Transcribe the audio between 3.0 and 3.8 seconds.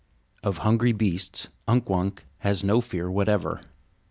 whatever.